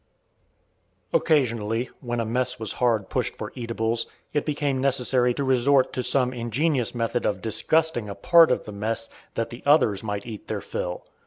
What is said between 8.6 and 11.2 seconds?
the mess, that the others might eat their fill.